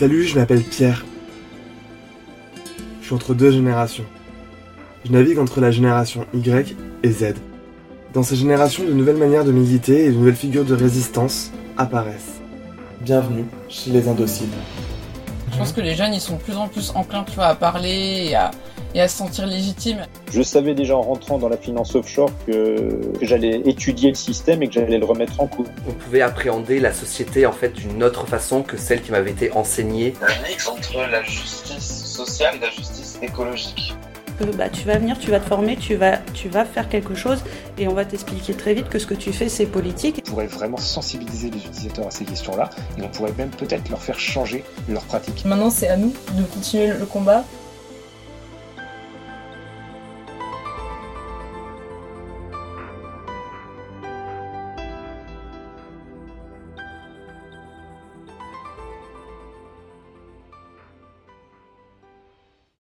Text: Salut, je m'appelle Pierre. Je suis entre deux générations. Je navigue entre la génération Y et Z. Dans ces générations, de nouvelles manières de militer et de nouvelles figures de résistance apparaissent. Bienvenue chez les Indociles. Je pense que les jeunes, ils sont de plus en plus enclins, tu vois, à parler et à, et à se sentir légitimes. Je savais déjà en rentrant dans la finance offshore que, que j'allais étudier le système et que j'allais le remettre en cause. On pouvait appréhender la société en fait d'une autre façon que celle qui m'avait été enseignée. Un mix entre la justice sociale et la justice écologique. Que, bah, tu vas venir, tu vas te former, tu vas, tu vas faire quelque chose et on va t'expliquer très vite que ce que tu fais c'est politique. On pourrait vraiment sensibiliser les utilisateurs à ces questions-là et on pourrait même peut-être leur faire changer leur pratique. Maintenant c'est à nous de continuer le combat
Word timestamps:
Salut, 0.00 0.24
je 0.24 0.38
m'appelle 0.38 0.62
Pierre. 0.62 1.04
Je 3.02 3.04
suis 3.04 3.14
entre 3.14 3.34
deux 3.34 3.50
générations. 3.50 4.06
Je 5.04 5.12
navigue 5.12 5.38
entre 5.38 5.60
la 5.60 5.70
génération 5.70 6.24
Y 6.32 6.74
et 7.02 7.10
Z. 7.10 7.34
Dans 8.14 8.22
ces 8.22 8.34
générations, 8.34 8.82
de 8.82 8.94
nouvelles 8.94 9.18
manières 9.18 9.44
de 9.44 9.52
militer 9.52 10.06
et 10.06 10.08
de 10.08 10.14
nouvelles 10.14 10.36
figures 10.36 10.64
de 10.64 10.74
résistance 10.74 11.52
apparaissent. 11.76 12.40
Bienvenue 13.02 13.44
chez 13.68 13.90
les 13.90 14.08
Indociles. 14.08 14.48
Je 15.52 15.58
pense 15.58 15.72
que 15.72 15.82
les 15.82 15.94
jeunes, 15.94 16.14
ils 16.14 16.20
sont 16.22 16.36
de 16.36 16.40
plus 16.40 16.56
en 16.56 16.68
plus 16.68 16.92
enclins, 16.94 17.24
tu 17.24 17.34
vois, 17.34 17.48
à 17.48 17.54
parler 17.54 18.28
et 18.30 18.34
à, 18.34 18.52
et 18.94 19.00
à 19.00 19.08
se 19.08 19.18
sentir 19.18 19.46
légitimes. 19.46 20.06
Je 20.32 20.42
savais 20.42 20.74
déjà 20.74 20.96
en 20.96 21.02
rentrant 21.02 21.38
dans 21.38 21.48
la 21.48 21.56
finance 21.56 21.94
offshore 21.94 22.30
que, 22.46 23.12
que 23.18 23.26
j'allais 23.26 23.62
étudier 23.64 24.10
le 24.10 24.16
système 24.16 24.62
et 24.62 24.68
que 24.68 24.74
j'allais 24.74 24.98
le 24.98 25.04
remettre 25.04 25.40
en 25.40 25.46
cause. 25.46 25.66
On 25.88 25.92
pouvait 25.92 26.22
appréhender 26.22 26.80
la 26.80 26.92
société 26.92 27.46
en 27.46 27.52
fait 27.52 27.70
d'une 27.70 28.02
autre 28.02 28.26
façon 28.26 28.62
que 28.62 28.76
celle 28.76 29.02
qui 29.02 29.10
m'avait 29.12 29.30
été 29.30 29.52
enseignée. 29.52 30.14
Un 30.22 30.48
mix 30.48 30.68
entre 30.68 30.98
la 31.10 31.22
justice 31.22 32.04
sociale 32.04 32.56
et 32.56 32.60
la 32.60 32.70
justice 32.70 33.18
écologique. 33.22 33.94
Que, 34.38 34.44
bah, 34.56 34.70
tu 34.70 34.86
vas 34.86 34.96
venir, 34.96 35.18
tu 35.18 35.30
vas 35.30 35.38
te 35.38 35.46
former, 35.46 35.76
tu 35.76 35.96
vas, 35.96 36.16
tu 36.32 36.48
vas 36.48 36.64
faire 36.64 36.88
quelque 36.88 37.14
chose 37.14 37.40
et 37.76 37.86
on 37.88 37.92
va 37.92 38.06
t'expliquer 38.06 38.54
très 38.54 38.72
vite 38.72 38.88
que 38.88 38.98
ce 38.98 39.06
que 39.06 39.12
tu 39.12 39.34
fais 39.34 39.50
c'est 39.50 39.66
politique. 39.66 40.22
On 40.26 40.30
pourrait 40.30 40.46
vraiment 40.46 40.78
sensibiliser 40.78 41.50
les 41.50 41.58
utilisateurs 41.58 42.06
à 42.06 42.10
ces 42.10 42.24
questions-là 42.24 42.70
et 42.96 43.02
on 43.02 43.08
pourrait 43.08 43.34
même 43.36 43.50
peut-être 43.50 43.90
leur 43.90 44.00
faire 44.00 44.18
changer 44.18 44.64
leur 44.88 45.02
pratique. 45.02 45.44
Maintenant 45.44 45.68
c'est 45.68 45.88
à 45.88 45.98
nous 45.98 46.14
de 46.38 46.42
continuer 46.44 46.86
le 46.86 47.04
combat 47.04 47.44